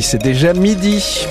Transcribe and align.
C'est 0.00 0.20
déjà 0.20 0.54
midi. 0.54 1.24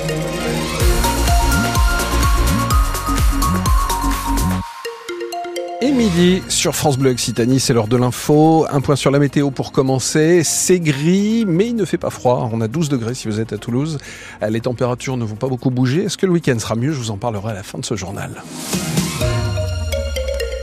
Et 5.81 5.91
midi 5.91 6.41
sur 6.47 6.73
France 6.73 6.97
Bleu 6.97 7.11
Occitanie, 7.11 7.59
c'est 7.59 7.73
l'heure 7.73 7.89
de 7.89 7.97
l'info. 7.97 8.65
Un 8.71 8.79
point 8.79 8.95
sur 8.95 9.11
la 9.11 9.19
météo 9.19 9.51
pour 9.51 9.73
commencer. 9.73 10.43
C'est 10.45 10.79
gris, 10.79 11.43
mais 11.45 11.67
il 11.67 11.75
ne 11.75 11.83
fait 11.83 11.97
pas 11.97 12.09
froid. 12.09 12.49
On 12.53 12.61
a 12.61 12.69
12 12.69 12.87
degrés 12.87 13.15
si 13.15 13.27
vous 13.27 13.41
êtes 13.41 13.51
à 13.51 13.57
Toulouse. 13.57 13.97
Les 14.47 14.61
températures 14.61 15.17
ne 15.17 15.25
vont 15.25 15.35
pas 15.35 15.49
beaucoup 15.49 15.69
bouger. 15.69 16.05
Est-ce 16.05 16.17
que 16.17 16.25
le 16.25 16.31
week-end 16.31 16.57
sera 16.57 16.75
mieux? 16.75 16.93
Je 16.93 16.99
vous 16.99 17.11
en 17.11 17.17
parlerai 17.17 17.51
à 17.51 17.55
la 17.55 17.63
fin 17.63 17.79
de 17.79 17.85
ce 17.85 17.97
journal. 17.97 18.31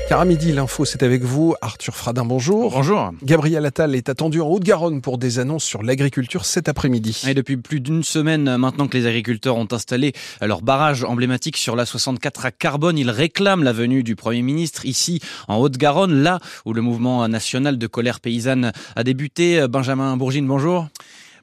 Car 0.08 0.22
à 0.22 0.24
midi, 0.24 0.52
l'info, 0.52 0.86
c'est 0.86 1.02
avec 1.02 1.22
vous. 1.22 1.54
Arthur 1.60 1.94
Fradin, 1.94 2.24
bonjour. 2.24 2.70
Bonjour. 2.70 3.12
Gabriel 3.22 3.66
Attal 3.66 3.94
est 3.94 4.08
attendu 4.08 4.40
en 4.40 4.48
Haute-Garonne 4.48 5.02
pour 5.02 5.18
des 5.18 5.38
annonces 5.38 5.64
sur 5.64 5.82
l'agriculture 5.82 6.46
cet 6.46 6.66
après-midi. 6.70 7.24
Et 7.28 7.34
depuis 7.34 7.58
plus 7.58 7.80
d'une 7.80 8.02
semaine 8.02 8.56
maintenant 8.56 8.88
que 8.88 8.96
les 8.96 9.04
agriculteurs 9.04 9.56
ont 9.56 9.68
installé 9.70 10.14
leur 10.40 10.62
barrage 10.62 11.04
emblématique 11.04 11.58
sur 11.58 11.76
la 11.76 11.84
64 11.84 12.46
à 12.46 12.50
Carbone, 12.52 12.96
ils 12.96 13.10
réclament 13.10 13.62
la 13.62 13.74
venue 13.74 14.02
du 14.02 14.16
Premier 14.16 14.40
ministre 14.40 14.86
ici 14.86 15.20
en 15.46 15.58
Haute-Garonne, 15.58 16.22
là 16.22 16.40
où 16.64 16.72
le 16.72 16.80
mouvement 16.80 17.28
national 17.28 17.76
de 17.76 17.86
colère 17.86 18.20
paysanne 18.20 18.72
a 18.96 19.04
débuté. 19.04 19.68
Benjamin 19.68 20.16
Bourgine, 20.16 20.46
bonjour. 20.46 20.88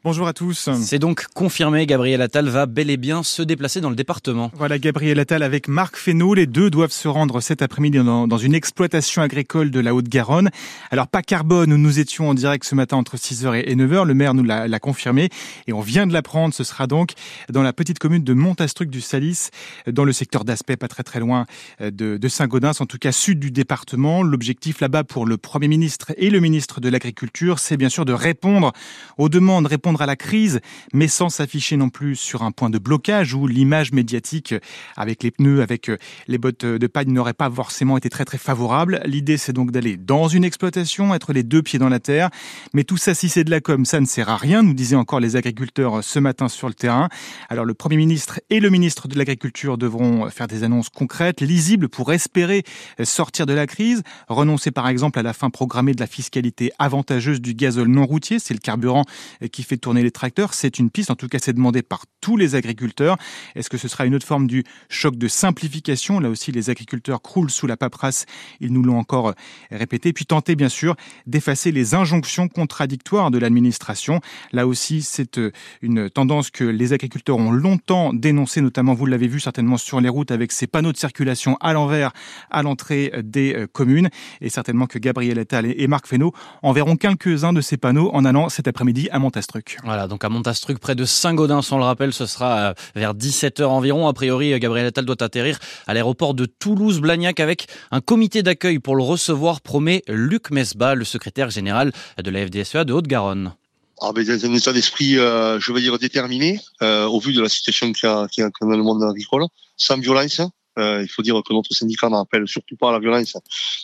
Bonjour 0.05 0.27
à 0.27 0.33
tous. 0.33 0.69
C'est 0.83 0.99
donc 0.99 1.25
confirmé, 1.33 1.87
Gabriel 1.87 2.21
Attal 2.21 2.47
va 2.47 2.67
bel 2.67 2.91
et 2.91 2.95
bien 2.95 3.23
se 3.23 3.41
déplacer 3.41 3.81
dans 3.81 3.89
le 3.89 3.95
département. 3.95 4.51
Voilà, 4.53 4.77
Gabriel 4.77 5.17
Attal 5.17 5.41
avec 5.41 5.67
Marc 5.67 5.95
Fesneau. 5.97 6.35
Les 6.35 6.45
deux 6.45 6.69
doivent 6.69 6.91
se 6.91 7.07
rendre 7.07 7.41
cet 7.41 7.63
après-midi 7.63 7.97
dans, 7.97 8.37
une 8.37 8.53
exploitation 8.53 9.23
agricole 9.23 9.71
de 9.71 9.79
la 9.79 9.95
Haute-Garonne. 9.95 10.51
Alors, 10.91 11.07
pas 11.07 11.23
Carbone, 11.23 11.73
où 11.73 11.79
nous 11.79 11.97
étions 11.97 12.29
en 12.29 12.35
direct 12.35 12.65
ce 12.65 12.75
matin 12.75 12.97
entre 12.97 13.17
6h 13.17 13.63
et 13.65 13.75
9h. 13.75 14.05
Le 14.05 14.13
maire 14.13 14.35
nous 14.35 14.43
l'a 14.43 14.79
confirmé. 14.79 15.29
Et 15.65 15.73
on 15.73 15.81
vient 15.81 16.05
de 16.05 16.13
l'apprendre. 16.13 16.53
Ce 16.53 16.63
sera 16.63 16.85
donc 16.85 17.13
dans 17.49 17.63
la 17.63 17.73
petite 17.73 17.97
commune 17.97 18.23
de 18.23 18.33
Montastruc 18.33 18.91
du 18.91 19.01
Salis, 19.01 19.49
dans 19.87 20.03
le 20.03 20.13
secteur 20.13 20.45
d'Aspect, 20.45 20.77
pas 20.77 20.87
très 20.87 21.01
très 21.01 21.19
loin 21.19 21.47
euh, 21.81 21.89
de, 21.89 22.17
de 22.17 22.27
Saint-Gaudens, 22.27 22.79
en 22.79 22.85
tout 22.85 22.99
cas 22.99 23.11
sud 23.11 23.39
du 23.39 23.49
département. 23.49 24.21
L'objectif 24.21 24.81
là-bas 24.81 25.03
pour 25.03 25.25
le 25.25 25.37
Premier 25.37 25.67
ministre 25.67 26.13
et 26.17 26.29
le 26.29 26.39
ministre 26.41 26.79
de 26.79 26.89
l'Agriculture, 26.89 27.57
c'est 27.57 27.75
bien 27.75 27.89
sûr 27.89 28.05
de 28.05 28.13
répondre 28.13 28.71
aux 29.17 29.29
demandes, 29.29 29.65
répondre 29.65 29.94
à 30.01 30.05
la 30.05 30.15
crise, 30.15 30.59
mais 30.93 31.07
sans 31.07 31.29
s'afficher 31.29 31.77
non 31.77 31.89
plus 31.89 32.15
sur 32.15 32.43
un 32.43 32.51
point 32.51 32.69
de 32.69 32.77
blocage 32.77 33.33
où 33.33 33.47
l'image 33.47 33.91
médiatique 33.91 34.53
avec 34.95 35.23
les 35.23 35.31
pneus, 35.31 35.61
avec 35.61 35.89
euh, 35.89 35.97
les 36.27 36.37
bottes 36.37 36.65
de 36.65 36.87
paille 36.87 37.07
n'aurait 37.07 37.33
pas 37.33 37.49
forcément 37.49 37.97
été 37.97 38.09
très 38.09 38.25
très 38.25 38.37
favorable. 38.37 39.01
L'idée 39.05 39.37
c'est 39.37 39.53
donc 39.53 39.71
d'aller 39.71 39.97
dans 39.97 40.27
une 40.27 40.43
exploitation, 40.43 41.13
être 41.13 41.33
les 41.33 41.43
deux 41.43 41.61
pieds 41.61 41.79
dans 41.79 41.89
la 41.89 41.99
terre. 41.99 42.29
Mais 42.73 42.83
tout 42.83 42.97
ça, 42.97 43.13
si 43.13 43.29
c'est 43.29 43.43
de 43.43 43.51
la 43.51 43.61
com, 43.61 43.85
ça 43.85 43.99
ne 43.99 44.05
sert 44.05 44.29
à 44.29 44.37
rien, 44.37 44.63
nous 44.63 44.73
disaient 44.73 44.95
encore 44.95 45.19
les 45.19 45.35
agriculteurs 45.35 46.03
ce 46.03 46.19
matin 46.19 46.47
sur 46.47 46.67
le 46.67 46.73
terrain. 46.73 47.09
Alors 47.49 47.65
le 47.65 47.73
Premier 47.73 47.97
ministre 47.97 48.39
et 48.49 48.59
le 48.59 48.69
ministre 48.69 49.07
de 49.07 49.17
l'Agriculture 49.17 49.77
devront 49.77 50.29
faire 50.29 50.47
des 50.47 50.63
annonces 50.63 50.89
concrètes, 50.89 51.41
lisibles 51.41 51.89
pour 51.89 52.11
espérer 52.11 52.63
sortir 53.03 53.45
de 53.45 53.53
la 53.53 53.67
crise, 53.67 54.03
renoncer 54.27 54.71
par 54.71 54.87
exemple 54.87 55.19
à 55.19 55.23
la 55.23 55.33
fin 55.33 55.49
programmée 55.49 55.93
de 55.93 55.99
la 55.99 56.07
fiscalité 56.07 56.71
avantageuse 56.79 57.41
du 57.41 57.53
gazole 57.53 57.87
non 57.87 58.05
routier, 58.05 58.39
c'est 58.39 58.53
le 58.53 58.59
carburant 58.59 59.03
qui 59.51 59.63
fait 59.63 59.77
tourner 59.85 60.01
les 60.01 60.09
tracteurs. 60.09 60.55
C'est 60.55 60.79
une 60.79 60.89
piste, 60.89 61.11
en 61.11 61.15
tout 61.15 61.27
cas 61.27 61.37
c'est 61.39 61.53
demandé 61.53 61.83
par 61.83 62.05
tous 62.19 62.37
les 62.37 62.55
agriculteurs. 62.55 63.17
Est-ce 63.53 63.69
que 63.69 63.77
ce 63.77 63.87
sera 63.87 64.07
une 64.07 64.15
autre 64.15 64.25
forme 64.25 64.47
du 64.47 64.63
choc 64.89 65.15
de 65.15 65.27
simplification? 65.27 66.19
Là 66.19 66.31
aussi, 66.31 66.51
les 66.51 66.71
agriculteurs 66.71 67.21
croulent 67.21 67.51
sous 67.51 67.67
la 67.67 67.77
paperasse, 67.77 68.25
ils 68.59 68.73
nous 68.73 68.81
l'ont 68.81 68.97
encore 68.97 69.27
euh, 69.27 69.33
répété. 69.69 70.11
Puis 70.11 70.25
tenter 70.25 70.55
bien 70.55 70.69
sûr 70.69 70.95
d'effacer 71.27 71.71
les 71.71 71.93
injonctions 71.93 72.47
contradictoires 72.47 73.29
de 73.29 73.37
l'administration. 73.37 74.21
Là 74.53 74.65
aussi, 74.65 75.03
c'est 75.03 75.37
euh, 75.37 75.51
une 75.83 76.09
tendance 76.09 76.49
que 76.49 76.63
les 76.63 76.93
agriculteurs 76.93 77.37
ont 77.37 77.51
longtemps 77.51 78.11
dénoncée, 78.11 78.61
notamment 78.61 78.95
vous 78.95 79.05
l'avez 79.05 79.27
vu 79.27 79.39
certainement 79.39 79.77
sur 79.77 80.01
les 80.01 80.09
routes 80.09 80.31
avec 80.31 80.51
ces 80.51 80.65
panneaux 80.65 80.93
de 80.93 80.97
circulation 80.97 81.57
à 81.61 81.73
l'envers 81.73 82.11
à 82.49 82.63
l'entrée 82.63 83.11
des 83.23 83.53
euh, 83.53 83.67
communes. 83.67 84.09
Et 84.41 84.49
certainement 84.49 84.87
que 84.87 84.97
Gabriel 84.97 85.37
Attal 85.37 85.67
et 85.67 85.87
Marc 85.87 86.07
Fesneau 86.07 86.33
enverront 86.63 86.95
quelques-uns 86.95 87.53
de 87.53 87.61
ces 87.61 87.77
panneaux 87.77 88.09
en 88.15 88.25
allant 88.25 88.49
cet 88.49 88.67
après-midi 88.67 89.09
à 89.11 89.19
Montastruc. 89.19 89.74
Voilà, 89.83 90.07
donc 90.07 90.23
à 90.23 90.29
Montastruc, 90.29 90.79
près 90.79 90.95
de 90.95 91.05
Saint-Gaudens, 91.05 91.61
on 91.71 91.77
le 91.77 91.83
rappelle, 91.83 92.13
ce 92.13 92.25
sera 92.25 92.57
euh, 92.57 92.73
vers 92.95 93.13
17h 93.13 93.63
environ. 93.63 94.07
A 94.07 94.13
priori, 94.13 94.53
euh, 94.53 94.59
Gabriel 94.59 94.87
Attal 94.87 95.05
doit 95.05 95.21
atterrir 95.21 95.59
à 95.87 95.93
l'aéroport 95.93 96.33
de 96.33 96.45
Toulouse-Blagnac 96.45 97.39
avec 97.39 97.67
un 97.91 98.01
comité 98.01 98.43
d'accueil 98.43 98.79
pour 98.79 98.95
le 98.95 99.03
recevoir, 99.03 99.61
promet 99.61 100.03
Luc 100.07 100.51
Mesba, 100.51 100.95
le 100.95 101.05
secrétaire 101.05 101.49
général 101.49 101.91
de 102.21 102.31
la 102.31 102.45
FDSEA 102.45 102.85
de 102.85 102.93
Haute-Garonne. 102.93 103.53
Ah 104.01 104.11
ben, 104.13 104.25
dans 104.25 104.45
un 104.45 104.53
état 104.53 104.73
d'esprit, 104.73 105.17
euh, 105.17 105.59
je 105.59 105.71
vais 105.71 105.81
dire 105.81 105.97
déterminé, 105.97 106.59
au 106.81 107.19
vu 107.19 107.33
de 107.33 107.41
la 107.41 107.49
situation 107.49 107.91
qu'il 107.93 108.07
y 108.07 108.11
a, 108.11 108.45
a 108.45 108.49
dans 108.61 108.67
le 108.67 108.83
monde 108.83 109.03
agricole, 109.03 109.45
sans 109.77 109.97
violence, 109.97 110.41
il 110.77 111.07
faut 111.09 111.21
dire 111.21 111.41
que 111.47 111.53
notre 111.53 111.73
syndicat 111.73 112.09
n'appelle 112.09 112.47
surtout 112.47 112.75
pas 112.75 112.89
à 112.89 112.91
la 112.91 112.99
violence 112.99 113.37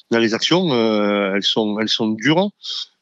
dans 0.09 0.19
les 0.19 0.33
actions. 0.33 0.73
Elles 1.33 1.43
sont, 1.43 1.79
elles 1.79 1.89
sont 1.89 2.09
dures. 2.09 2.49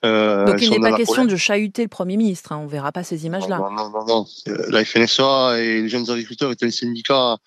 Euh, 0.05 0.45
Donc 0.45 0.61
il 0.61 0.69
n'est 0.69 0.79
pas 0.79 0.95
question 0.95 1.25
de 1.25 1.35
chahuter 1.35 1.81
le 1.81 1.89
Premier 1.89 2.15
ministre. 2.15 2.51
Hein. 2.51 2.61
On 2.63 2.67
verra 2.67 2.91
pas 2.91 3.03
ces 3.03 3.25
images-là. 3.25 3.57
Non, 3.57 3.71
non, 3.71 3.89
non, 3.89 4.05
non. 4.05 4.25
Euh, 4.47 4.65
la 4.69 4.85
FNSA 4.85 5.59
et 5.59 5.81
les 5.81 5.89
jeunes 5.89 6.09
agriculteurs 6.09 6.51
est 6.51 6.63
un 6.63 6.71
syndicat 6.71 7.37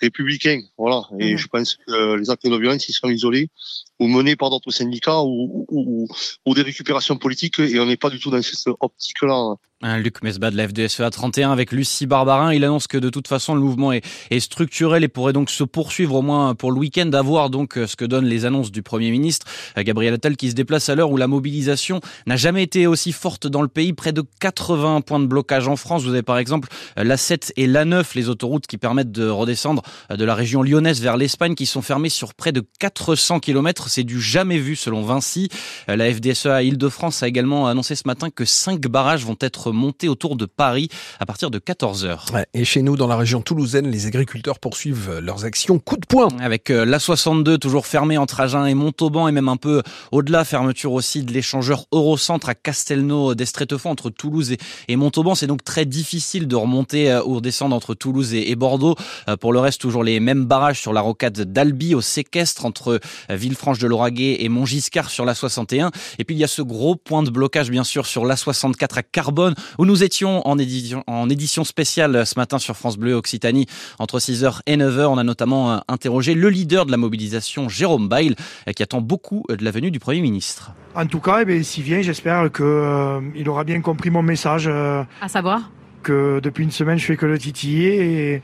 républicain. 0.00 0.60
Voilà. 0.78 1.02
Et 1.18 1.34
mmh. 1.34 1.38
je 1.38 1.46
pense 1.48 1.76
que 1.76 2.14
les 2.14 2.30
actes 2.30 2.46
de 2.46 2.56
violence, 2.56 2.88
ils 2.88 2.92
seront 2.92 3.10
isolés 3.10 3.50
ou 3.98 4.06
menés 4.06 4.36
par 4.36 4.50
d'autres 4.50 4.70
syndicats 4.70 5.22
ou, 5.22 5.66
ou, 5.68 6.06
ou, 6.46 6.54
des 6.54 6.62
récupérations 6.62 7.16
politiques. 7.16 7.58
Et 7.58 7.78
on 7.80 7.86
n'est 7.86 7.96
pas 7.96 8.10
du 8.10 8.18
tout 8.18 8.30
dans 8.30 8.40
cette 8.40 8.74
optique-là. 8.80 9.56
Un 9.80 9.98
Luc 9.98 10.22
Mesbah 10.22 10.50
de 10.50 10.56
la 10.56 10.66
FDSEA 10.66 11.08
31 11.08 11.52
avec 11.52 11.70
Lucie 11.70 12.06
Barbarin. 12.06 12.52
Il 12.52 12.64
annonce 12.64 12.88
que 12.88 12.98
de 12.98 13.10
toute 13.10 13.28
façon 13.28 13.54
le 13.54 13.60
mouvement 13.60 13.92
est, 13.92 14.04
est 14.30 14.40
structurel 14.40 15.04
et 15.04 15.08
pourrait 15.08 15.32
donc 15.32 15.50
se 15.50 15.62
poursuivre 15.62 16.16
au 16.16 16.22
moins 16.22 16.56
pour 16.56 16.72
le 16.72 16.78
week-end, 16.78 17.10
à 17.12 17.22
voir 17.22 17.48
donc 17.48 17.74
ce 17.74 17.94
que 17.94 18.04
donnent 18.04 18.26
les 18.26 18.44
annonces 18.44 18.72
du 18.72 18.82
Premier 18.82 19.12
ministre. 19.12 19.46
Gabriel 19.76 20.14
Attal 20.14 20.36
qui 20.36 20.50
se 20.50 20.54
déplace 20.54 20.88
à 20.88 20.96
l'heure 20.96 21.12
où 21.12 21.16
la 21.16 21.28
mobilisation 21.28 21.97
n'a 22.26 22.36
jamais 22.36 22.62
été 22.62 22.86
aussi 22.86 23.12
forte 23.12 23.46
dans 23.46 23.62
le 23.62 23.68
pays. 23.68 23.92
Près 23.92 24.12
de 24.12 24.22
80 24.40 25.02
points 25.02 25.20
de 25.20 25.26
blocage 25.26 25.68
en 25.68 25.76
France. 25.76 26.02
Vous 26.02 26.10
avez 26.10 26.22
par 26.22 26.38
exemple 26.38 26.68
l'A7 26.96 27.52
et 27.56 27.66
l'A9, 27.66 28.04
les 28.14 28.28
autoroutes 28.28 28.66
qui 28.66 28.78
permettent 28.78 29.12
de 29.12 29.28
redescendre 29.28 29.82
de 30.10 30.24
la 30.24 30.34
région 30.34 30.62
lyonnaise 30.62 31.00
vers 31.00 31.16
l'Espagne 31.16 31.54
qui 31.54 31.66
sont 31.66 31.82
fermées 31.82 32.08
sur 32.08 32.34
près 32.34 32.52
de 32.52 32.62
400 32.78 33.40
km. 33.40 33.88
C'est 33.88 34.04
du 34.04 34.20
jamais 34.20 34.58
vu 34.58 34.76
selon 34.76 35.02
Vinci. 35.02 35.48
La 35.86 36.12
FDSEA 36.12 36.62
Île-de-France 36.62 37.22
a 37.22 37.28
également 37.28 37.66
annoncé 37.66 37.94
ce 37.94 38.02
matin 38.06 38.30
que 38.30 38.44
cinq 38.44 38.80
barrages 38.86 39.24
vont 39.24 39.36
être 39.40 39.72
monter 39.72 40.08
autour 40.08 40.36
de 40.36 40.46
Paris 40.46 40.88
à 41.20 41.26
partir 41.26 41.50
de 41.50 41.58
14h. 41.58 42.44
et 42.54 42.64
chez 42.64 42.82
nous, 42.82 42.96
dans 42.96 43.06
la 43.06 43.16
région 43.16 43.40
toulousaine, 43.40 43.90
les 43.90 44.06
agriculteurs 44.06 44.58
poursuivent 44.58 45.18
leurs 45.20 45.44
actions 45.44 45.78
coup 45.78 45.96
de 45.96 46.06
poing. 46.06 46.28
Avec 46.40 46.70
euh, 46.70 46.84
l'A62 46.84 47.58
toujours 47.58 47.86
fermée 47.86 48.18
entre 48.18 48.40
Agen 48.40 48.66
et 48.66 48.74
Montauban 48.74 49.28
et 49.28 49.32
même 49.32 49.48
un 49.48 49.56
peu 49.56 49.82
au-delà, 50.12 50.44
fermeture 50.44 50.92
aussi 50.92 51.22
de 51.22 51.32
l'échangeur 51.32 51.86
Eurocentre 51.92 52.48
à 52.48 52.54
Castelnau 52.54 53.34
d'Estrétefond 53.34 53.90
entre 53.90 54.10
Toulouse 54.10 54.54
et, 54.88 54.96
Montauban. 54.96 55.34
C'est 55.34 55.46
donc 55.46 55.64
très 55.64 55.84
difficile 55.84 56.48
de 56.48 56.56
remonter 56.56 57.10
euh, 57.10 57.22
ou 57.24 57.36
redescendre 57.36 57.74
entre 57.74 57.94
Toulouse 57.94 58.34
et, 58.34 58.54
Bordeaux. 58.56 58.96
Euh, 59.28 59.36
pour 59.36 59.52
le 59.52 59.60
reste, 59.60 59.80
toujours 59.80 60.04
les 60.04 60.20
mêmes 60.20 60.44
barrages 60.44 60.80
sur 60.80 60.92
la 60.92 61.00
rocade 61.00 61.40
d'Albi 61.52 61.94
au 61.94 62.00
séquestre 62.00 62.64
entre 62.64 63.00
Villefranche 63.30 63.78
de 63.78 63.86
Lauragais 63.86 64.42
et 64.42 64.48
Montgiscard 64.48 65.10
sur 65.10 65.24
l'A61. 65.24 65.90
Et 66.18 66.24
puis 66.24 66.34
il 66.34 66.38
y 66.38 66.44
a 66.44 66.48
ce 66.48 66.62
gros 66.62 66.96
point 66.96 67.22
de 67.22 67.30
blocage 67.30 67.70
bien 67.70 67.84
sûr 67.84 68.06
sur 68.06 68.24
l'A64 68.24 68.98
à 68.98 69.02
Carbone 69.02 69.54
où 69.78 69.84
nous 69.84 70.02
étions 70.02 70.46
en 70.46 70.58
édition, 70.58 71.04
en 71.06 71.28
édition 71.28 71.64
spéciale 71.64 72.26
ce 72.26 72.34
matin 72.36 72.58
sur 72.58 72.76
France 72.76 72.96
Bleu 72.96 73.14
Occitanie 73.14 73.66
entre 73.98 74.18
6h 74.18 74.60
et 74.66 74.76
9h. 74.76 75.06
On 75.06 75.18
a 75.18 75.24
notamment 75.24 75.72
euh, 75.72 75.78
interrogé 75.88 76.34
le 76.34 76.48
leader 76.50 76.86
de 76.86 76.90
la 76.90 76.96
mobilisation, 76.96 77.68
Jérôme 77.68 78.08
Bail, 78.08 78.34
euh, 78.68 78.72
qui 78.72 78.82
attend 78.82 79.00
beaucoup 79.00 79.44
de 79.48 79.64
la 79.64 79.70
venue 79.70 79.90
du 79.90 79.98
Premier 79.98 80.20
ministre. 80.20 80.72
En 80.94 81.06
tout 81.06 81.20
cas, 81.20 81.44
eh 81.46 81.62
s'il 81.78 81.86
vient, 81.86 82.02
j'espère 82.02 82.50
qu'il 82.50 82.64
euh, 82.64 83.44
aura 83.46 83.62
bien 83.62 83.80
compris 83.80 84.10
mon 84.10 84.20
message. 84.22 84.66
à 84.66 85.28
savoir 85.28 85.70
Que 86.02 86.40
depuis 86.40 86.64
une 86.64 86.72
semaine, 86.72 86.98
je 86.98 87.04
fais 87.04 87.16
que 87.16 87.24
le 87.24 87.38
titiller 87.38 88.42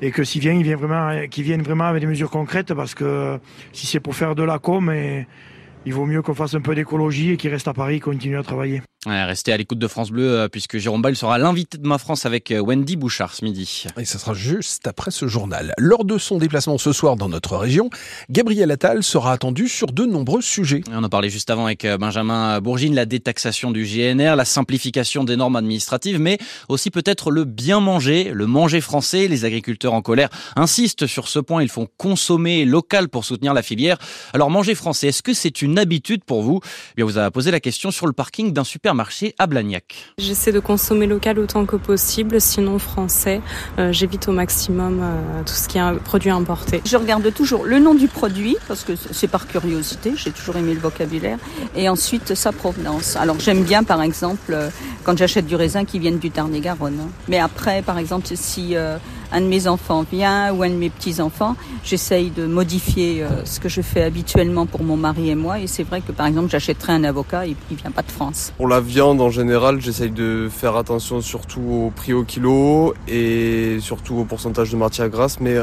et, 0.00 0.10
que 0.12 0.22
s'il 0.22 0.40
vient, 0.40 0.52
il 0.52 0.62
vient 0.62 0.76
vraiment, 0.76 1.26
qu'il 1.28 1.42
vienne 1.42 1.62
vraiment 1.62 1.86
avec 1.86 2.02
des 2.02 2.06
mesures 2.06 2.30
concrètes 2.30 2.72
parce 2.74 2.94
que 2.94 3.40
si 3.72 3.88
c'est 3.88 3.98
pour 3.98 4.14
faire 4.14 4.36
de 4.36 4.44
la 4.44 4.60
com, 4.60 4.92
il 5.86 5.92
vaut 5.92 6.06
mieux 6.06 6.22
qu'on 6.22 6.34
fasse 6.34 6.54
un 6.54 6.60
peu 6.60 6.76
d'écologie 6.76 7.32
et 7.32 7.36
qu'il 7.36 7.50
reste 7.50 7.66
à 7.66 7.74
Paris 7.74 7.96
et 7.96 8.00
continue 8.00 8.38
à 8.38 8.44
travailler. 8.44 8.80
Restez 9.08 9.52
à 9.52 9.56
l'écoute 9.56 9.78
de 9.78 9.88
France 9.88 10.10
Bleu 10.10 10.30
euh, 10.30 10.48
puisque 10.48 10.78
Jérôme 10.78 11.02
Ball 11.02 11.16
sera 11.16 11.38
l'invité 11.38 11.78
de 11.78 11.86
ma 11.86 11.98
France 11.98 12.26
avec 12.26 12.50
euh, 12.50 12.60
Wendy 12.60 12.96
Bouchard 12.96 13.34
ce 13.34 13.44
midi. 13.44 13.84
Et 13.98 14.04
ça 14.04 14.18
sera 14.18 14.34
juste 14.34 14.86
après 14.86 15.10
ce 15.10 15.26
journal. 15.26 15.72
Lors 15.78 16.04
de 16.04 16.18
son 16.18 16.38
déplacement 16.38 16.78
ce 16.78 16.92
soir 16.92 17.16
dans 17.16 17.28
notre 17.28 17.56
région, 17.56 17.90
Gabriel 18.30 18.70
Attal 18.70 19.02
sera 19.02 19.32
attendu 19.32 19.68
sur 19.68 19.92
de 19.92 20.04
nombreux 20.04 20.42
sujets. 20.42 20.82
On 20.92 21.02
en 21.02 21.08
parlait 21.08 21.30
juste 21.30 21.50
avant 21.50 21.66
avec 21.66 21.84
euh, 21.84 21.96
Benjamin 21.96 22.60
Bourgine, 22.60 22.94
la 22.94 23.06
détaxation 23.06 23.70
du 23.70 23.84
GNR, 23.84 24.36
la 24.36 24.44
simplification 24.44 25.24
des 25.24 25.36
normes 25.36 25.56
administratives, 25.56 26.20
mais 26.20 26.38
aussi 26.68 26.90
peut-être 26.90 27.30
le 27.30 27.44
bien 27.44 27.80
manger, 27.80 28.30
le 28.34 28.46
manger 28.46 28.80
français. 28.80 29.28
Les 29.28 29.44
agriculteurs 29.44 29.94
en 29.94 30.02
colère 30.02 30.28
insistent 30.54 31.06
sur 31.06 31.28
ce 31.28 31.38
point. 31.38 31.62
Ils 31.62 31.68
font 31.70 31.88
consommer 31.96 32.64
local 32.64 33.08
pour 33.08 33.24
soutenir 33.24 33.54
la 33.54 33.62
filière. 33.62 33.98
Alors 34.34 34.50
manger 34.50 34.74
français, 34.74 35.08
est-ce 35.08 35.22
que 35.22 35.32
c'est 35.32 35.62
une 35.62 35.78
habitude 35.78 36.24
pour 36.24 36.42
vous? 36.42 36.60
Eh 36.62 36.96
Bien, 36.96 37.04
vous 37.04 37.18
avez 37.18 37.30
posé 37.30 37.50
la 37.50 37.60
question 37.60 37.90
sur 37.90 38.06
le 38.06 38.12
parking 38.12 38.52
d'un 38.52 38.64
supermarché 38.64 38.97
supermarché 38.98 39.34
à 39.38 39.46
Blagnac. 39.46 40.12
J'essaie 40.18 40.50
de 40.50 40.58
consommer 40.58 41.06
local 41.06 41.38
autant 41.38 41.66
que 41.66 41.76
possible, 41.76 42.40
sinon 42.40 42.78
français. 42.78 43.40
Euh, 43.78 43.92
j'évite 43.92 44.28
au 44.28 44.32
maximum 44.32 45.00
euh, 45.00 45.42
tout 45.46 45.54
ce 45.54 45.68
qui 45.68 45.78
est 45.78 45.80
un 45.80 45.94
produit 45.94 46.30
importé. 46.30 46.82
Je 46.84 46.96
regarde 46.96 47.32
toujours 47.32 47.64
le 47.64 47.78
nom 47.78 47.94
du 47.94 48.08
produit, 48.08 48.56
parce 48.66 48.82
que 48.82 48.94
c'est 48.96 49.28
par 49.28 49.46
curiosité, 49.46 50.14
j'ai 50.16 50.32
toujours 50.32 50.56
aimé 50.56 50.74
le 50.74 50.80
vocabulaire, 50.80 51.38
et 51.76 51.88
ensuite 51.88 52.34
sa 52.34 52.50
provenance. 52.50 53.14
Alors 53.16 53.38
j'aime 53.38 53.62
bien 53.62 53.84
par 53.84 54.02
exemple 54.02 54.50
euh, 54.52 54.70
quand 55.04 55.16
j'achète 55.16 55.46
du 55.46 55.54
raisin 55.54 55.84
qui 55.84 56.00
vienne 56.00 56.18
du 56.18 56.30
Tarn-et-Garonne. 56.30 57.10
Mais 57.28 57.38
après, 57.38 57.82
par 57.82 57.98
exemple, 57.98 58.26
si 58.34 58.74
un 59.32 59.40
de 59.40 59.46
mes 59.46 59.66
enfants 59.66 60.04
vient 60.10 60.52
ou 60.52 60.62
un 60.62 60.70
de 60.70 60.74
mes 60.74 60.90
petits-enfants, 60.90 61.56
j'essaye 61.84 62.30
de 62.30 62.46
modifier 62.46 63.22
euh, 63.22 63.44
ce 63.44 63.60
que 63.60 63.68
je 63.68 63.82
fais 63.82 64.02
habituellement 64.02 64.66
pour 64.66 64.82
mon 64.82 64.96
mari 64.96 65.30
et 65.30 65.34
moi. 65.34 65.60
Et 65.60 65.66
c'est 65.66 65.82
vrai 65.82 66.00
que 66.00 66.12
par 66.12 66.26
exemple, 66.26 66.50
j'achèterai 66.50 66.92
un 66.92 67.04
avocat, 67.04 67.46
il, 67.46 67.56
il 67.70 67.76
vient 67.76 67.90
pas 67.90 68.02
de 68.02 68.10
France. 68.10 68.52
Pour 68.56 68.68
la 68.68 68.80
viande 68.80 69.20
en 69.20 69.30
général, 69.30 69.80
j'essaye 69.80 70.10
de 70.10 70.48
faire 70.50 70.76
attention 70.76 71.20
surtout 71.20 71.60
au 71.60 71.92
prix 71.94 72.12
au 72.12 72.24
kilo 72.24 72.94
et 73.06 73.78
surtout 73.80 74.16
au 74.16 74.24
pourcentage 74.24 74.70
de 74.70 74.76
matière 74.76 75.08
grasse, 75.08 75.40
mais 75.40 75.58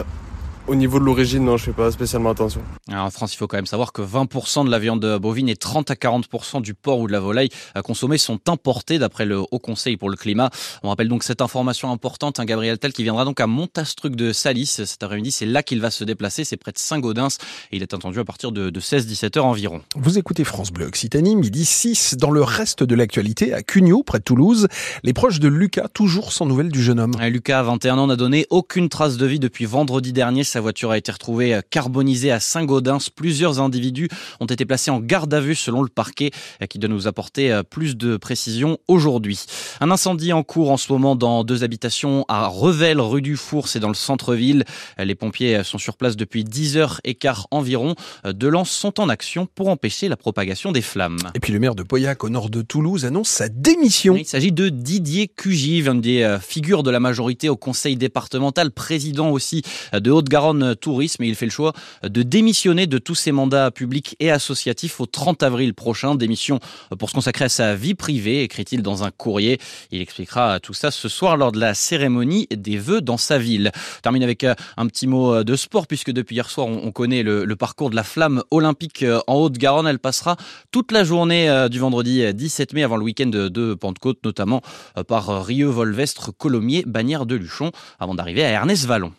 au 0.68 0.76
niveau 0.76 1.00
de 1.00 1.06
l'origine, 1.06 1.46
non, 1.46 1.58
je 1.58 1.66
fais 1.66 1.74
pas 1.74 1.92
spécialement 1.92 2.32
attention. 2.32 2.62
en 2.92 3.10
France, 3.12 3.34
il 3.34 3.38
faut 3.38 3.48
quand 3.48 3.58
même 3.58 3.66
savoir 3.66 3.94
que 3.94 4.02
20% 4.02 4.66
de 4.66 4.72
la 4.72 4.80
viande 4.80 5.06
bovine 5.22 5.48
et 5.48 5.56
30 5.56 5.92
à 5.92 5.94
40% 5.94 6.62
du 6.62 6.74
porc 6.74 7.00
ou 7.00 7.08
de 7.08 7.12
la 7.12 7.20
volaille 7.20 7.50
consommés 7.84 8.18
sont 8.18 8.40
importés 8.48 8.98
d'après 8.98 9.26
le 9.26 9.40
Haut 9.40 9.60
Conseil 9.60 9.98
pour 9.98 10.10
le 10.10 10.16
climat. 10.16 10.50
On 10.82 10.90
rappelle 10.90 11.08
donc 11.08 11.24
cette 11.24 11.42
information 11.42 11.92
importante, 11.92 12.40
un 12.40 12.44
hein, 12.44 12.46
Gabriel 12.46 12.80
Tell 12.80 12.94
qui 12.94 13.04
viendra 13.04 13.26
donc 13.26 13.40
à 13.40 13.48
Montastruc 13.48 14.16
de 14.16 14.34
Salis 14.34 14.66
cet 14.66 15.04
après-midi. 15.04 15.32
C'est 15.32 15.46
là 15.46 15.62
qu'il 15.62 15.82
va 15.82 15.92
se 15.92 16.04
déplacer, 16.04 16.44
c'est 16.44 16.58
près 16.58 16.72
de 16.72 16.80
Saint-Gaudens 16.80 17.38
et 17.72 17.78
il 17.78 17.84
est 17.84 17.94
attendu 17.94 18.20
à 18.20 18.26
partir 18.26 18.52
de, 18.52 18.72
16-17 18.72 19.38
heures 19.38 19.46
environ. 19.46 19.82
Vous 19.96 20.18
écoutez 20.18 20.44
France 20.44 20.72
Bleu 20.72 20.88
Occitanie, 20.88 21.36
midi 21.36 21.66
6. 21.66 22.16
Dans 22.18 22.32
le 22.32 22.44
reste 22.44 22.84
de 22.84 22.96
l'actualité, 22.96 23.54
à 23.54 23.62
Cugnot, 23.62 24.04
près 24.04 24.20
de 24.20 24.24
Toulouse, 24.24 24.68
les 25.04 25.14
proches 25.14 25.40
de 25.40 25.48
Lucas, 25.48 25.88
toujours 25.94 26.34
sans 26.34 26.46
nouvelles 26.46 26.72
du 26.72 26.82
jeune 26.82 27.00
homme. 27.00 27.14
Lucas, 27.30 27.64
21 27.64 27.98
ans, 27.98 28.08
n'a 28.08 28.16
donné 28.16 28.46
aucune 28.50 28.90
trace 28.90 29.18
de 29.18 29.26
vie 29.26 29.40
depuis 29.40 29.66
vendredi 29.66 30.12
dernier. 30.14 30.44
Sa 30.56 30.62
voiture 30.62 30.92
a 30.92 30.98
été 30.98 31.12
retrouvée 31.12 31.54
euh, 31.54 31.60
carbonisée 31.70 32.32
à 32.32 32.40
Saint-Gaudens. 32.40 33.10
Plusieurs 33.14 33.60
individus 33.60 34.08
ont 34.40 34.46
été 34.46 34.64
placés 34.64 34.90
en 34.90 35.02
garde 35.02 35.34
à 35.34 35.42
vue 35.42 35.54
selon 35.54 35.82
le 35.82 35.90
parquet 35.90 36.32
euh, 36.62 36.66
qui 36.66 36.80
doit 36.80 36.90
nous 36.90 37.08
apporter 37.08 37.52
euh, 37.52 37.62
plus 37.62 37.98
de 37.98 38.16
précisions 38.16 38.78
aujourd'hui. 38.88 39.38
Un 39.82 39.92
incendie 39.92 40.32
en 40.32 40.44
cours 40.44 40.72
en 40.72 40.78
ce 40.78 40.94
moment 40.94 41.18
dans 41.18 41.44
deux 41.44 41.66
habitations 41.66 42.24
à 42.30 42.48
Revel, 42.48 43.02
rue 43.02 43.22
du 43.22 43.36
Four, 43.36 43.68
c'est 43.68 43.82
dans 43.82 43.90
le 43.90 43.96
centre-ville. 43.96 44.64
Les 44.98 45.14
pompiers 45.14 45.62
sont 45.66 45.78
sur 45.78 45.98
place 45.98 46.16
depuis 46.16 46.46
10 46.46 46.78
heures 46.78 47.02
et 47.04 47.16
quart 47.16 47.48
environ. 47.52 47.96
Deux 48.26 48.48
lances 48.48 48.72
sont 48.72 49.02
en 49.02 49.10
action 49.10 49.50
pour 49.56 49.68
empêcher 49.68 50.08
la 50.08 50.16
propagation 50.16 50.72
des 50.72 50.82
flammes. 50.82 51.18
Et 51.34 51.42
puis 51.42 51.52
le 51.52 51.60
maire 51.60 51.76
de 51.76 51.84
Pauillac, 51.84 52.24
au 52.24 52.30
nord 52.30 52.50
de 52.50 52.62
Toulouse, 52.62 53.04
annonce 53.04 53.28
sa 53.28 53.50
démission. 53.50 54.16
Il 54.16 54.26
s'agit 54.26 54.54
de 54.54 54.70
Didier 54.70 55.28
Cugy, 55.28 55.84
un 55.86 55.96
des 55.96 56.38
figures 56.42 56.84
de 56.84 56.92
la 56.92 57.02
majorité 57.02 57.50
au 57.50 57.58
conseil 57.58 57.98
départemental, 57.98 58.72
président 58.72 59.32
aussi 59.32 59.64
de 59.92 60.12
Haute-Garonne 60.12 60.45
tourisme 60.80 61.24
et 61.24 61.28
il 61.28 61.36
fait 61.36 61.46
le 61.46 61.52
choix 61.52 61.74
de 62.04 62.22
démissionner 62.24 62.88
de 62.88 62.98
tous 62.98 63.16
ses 63.16 63.32
mandats 63.32 63.72
publics 63.72 64.16
et 64.20 64.32
associatifs 64.32 65.00
au 65.00 65.06
30 65.06 65.44
avril 65.44 65.74
prochain. 65.74 66.16
Démission 66.16 66.60
pour 66.98 67.10
se 67.10 67.16
consacrer 67.16 67.46
à 67.46 67.50
sa 67.50 67.76
vie 67.76 67.96
privée, 67.96 68.44
écrit-il 68.44 68.82
dans 68.82 69.04
un 69.04 69.12
courrier. 69.12 69.60
Il 69.92 70.02
expliquera 70.02 70.60
tout 70.60 70.74
ça 70.74 70.92
ce 70.92 71.10
soir 71.10 71.38
lors 71.38 71.52
de 71.52 71.60
la 71.60 71.74
cérémonie 71.74 72.48
des 72.56 72.78
vœux 72.78 73.02
dans 73.02 73.18
sa 73.18 73.38
ville. 73.38 73.72
On 73.98 74.02
termine 74.02 74.24
avec 74.24 74.44
euh, 74.44 74.56
un 74.78 74.88
petit 74.88 75.08
mot 75.08 75.34
euh, 75.34 75.44
de 75.44 75.56
sport 75.56 75.88
puisque 75.88 76.12
depuis 76.12 76.36
hier 76.36 76.50
soir 76.50 76.68
on 76.68 76.92
connaît 76.92 77.24
le, 77.24 77.56
parcours 77.56 77.90
de 77.90 77.96
la 77.96 78.04
flamme 78.04 78.44
olympique 78.52 79.04
euh, 79.04 79.20
en 79.28 79.36
Haute-Garonne. 79.36 79.88
Elle 79.88 80.00
passera 80.00 80.36
toute 80.72 80.92
la 80.92 81.04
journée 81.04 81.68
du 81.70 81.80
vendredi 81.80 82.34
17 82.34 82.74
mai 82.74 82.84
avant 82.84 82.98
le 82.98 83.04
week-end 83.04 83.28
de 83.28 83.74
Pentecôte, 83.74 84.20
notamment 84.24 84.62
par 85.08 85.46
Rieux, 85.46 85.68
Volvestre, 85.68 86.36
Colomiers, 86.36 86.84
Bagnères 86.86 87.26
de 87.26 87.36
Luchon, 87.36 87.72
avant 88.00 88.16
d'arriver 88.16 88.44
à 88.44 88.50
Ernest 88.50 88.86
Vallon. 88.86 89.14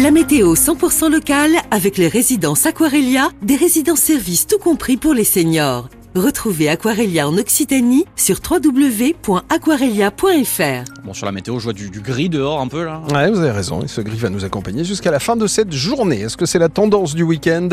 La 0.00 0.12
météo 0.12 0.54
100% 0.54 1.10
locale 1.10 1.56
avec 1.72 1.98
les 1.98 2.06
résidences 2.06 2.66
Aquarelia, 2.66 3.30
des 3.42 3.56
résidences 3.56 3.98
services 3.98 4.46
tout 4.46 4.58
compris 4.58 4.96
pour 4.96 5.12
les 5.12 5.24
seniors. 5.24 5.88
Retrouvez 6.14 6.70
Aquarelia 6.70 7.28
en 7.28 7.36
Occitanie 7.36 8.06
sur 8.16 8.38
www.aquarelia.fr. 8.50 11.02
Bon, 11.04 11.12
sur 11.12 11.26
la 11.26 11.32
météo, 11.32 11.58
je 11.58 11.64
vois 11.64 11.74
du, 11.74 11.90
gris 12.00 12.30
dehors 12.30 12.62
un 12.62 12.66
peu 12.66 12.82
là. 12.82 13.02
Ouais, 13.12 13.30
vous 13.30 13.40
avez 13.40 13.50
raison. 13.50 13.82
Et 13.82 13.88
ce 13.88 14.00
gris 14.00 14.16
va 14.16 14.30
nous 14.30 14.46
accompagner 14.46 14.84
jusqu'à 14.84 15.10
la 15.10 15.20
fin 15.20 15.36
de 15.36 15.46
cette 15.46 15.70
journée. 15.70 16.22
Est-ce 16.22 16.38
que 16.38 16.46
c'est 16.46 16.58
la 16.58 16.70
tendance 16.70 17.14
du 17.14 17.24
week-end? 17.24 17.68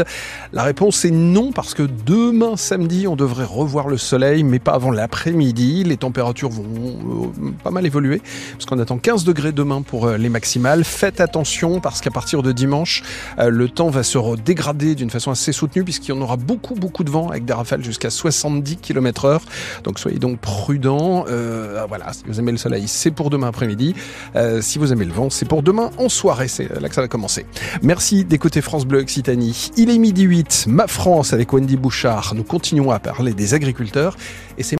La 0.51 0.63
réponse 0.63 1.05
est 1.05 1.11
non, 1.11 1.53
parce 1.53 1.73
que 1.73 1.83
demain 1.83 2.57
samedi, 2.57 3.07
on 3.07 3.15
devrait 3.15 3.45
revoir 3.45 3.87
le 3.87 3.97
soleil, 3.97 4.43
mais 4.43 4.59
pas 4.59 4.73
avant 4.73 4.91
l'après-midi. 4.91 5.85
Les 5.85 5.97
températures 5.97 6.49
vont 6.49 6.65
euh, 6.65 7.27
pas 7.63 7.71
mal 7.71 7.85
évoluer, 7.85 8.21
parce 8.51 8.65
qu'on 8.65 8.79
attend 8.79 8.97
15 8.97 9.23
degrés 9.23 9.53
demain 9.53 9.81
pour 9.81 10.07
euh, 10.07 10.17
les 10.17 10.27
maximales. 10.29 10.83
Faites 10.83 11.21
attention, 11.21 11.79
parce 11.79 12.01
qu'à 12.01 12.11
partir 12.11 12.43
de 12.43 12.51
dimanche, 12.51 13.01
euh, 13.39 13.49
le 13.49 13.69
temps 13.69 13.89
va 13.89 14.03
se 14.03 14.35
dégrader 14.35 14.95
d'une 14.95 15.09
façon 15.09 15.31
assez 15.31 15.53
soutenue, 15.53 15.85
puisqu'il 15.85 16.09
y 16.09 16.17
en 16.17 16.21
aura 16.21 16.35
beaucoup, 16.35 16.75
beaucoup 16.75 17.05
de 17.05 17.09
vent, 17.09 17.29
avec 17.29 17.45
des 17.45 17.53
rafales 17.53 17.83
jusqu'à 17.83 18.09
60 18.09 18.24
70 18.31 18.77
km 18.77 19.25
heure. 19.25 19.41
Donc 19.83 19.99
soyez 19.99 20.19
donc 20.19 20.39
prudents. 20.39 21.25
Euh, 21.29 21.85
voilà, 21.87 22.13
si 22.13 22.23
vous 22.27 22.39
aimez 22.39 22.51
le 22.51 22.57
soleil, 22.57 22.87
c'est 22.87 23.11
pour 23.11 23.29
demain 23.29 23.47
après-midi. 23.47 23.95
Euh, 24.35 24.61
si 24.61 24.79
vous 24.79 24.91
aimez 24.91 25.05
le 25.05 25.13
vent, 25.13 25.29
c'est 25.29 25.47
pour 25.47 25.63
demain 25.63 25.91
en 25.97 26.09
soirée. 26.09 26.47
C'est 26.47 26.69
là 26.79 26.89
que 26.89 26.95
ça 26.95 27.01
va 27.01 27.07
commencer. 27.07 27.45
Merci 27.81 28.25
d'écouter 28.25 28.61
France 28.61 28.85
Bleu 28.85 28.99
Occitanie. 28.99 29.71
Il 29.77 29.89
est 29.89 29.97
midi 29.97 30.23
8, 30.23 30.65
Ma 30.67 30.87
France 30.87 31.33
avec 31.33 31.53
Wendy 31.53 31.77
Bouchard. 31.77 32.33
Nous 32.35 32.43
continuons 32.43 32.91
à 32.91 32.99
parler 32.99 33.33
des 33.33 33.53
agriculteurs 33.53 34.17
et 34.57 34.63
c'est 34.63 34.73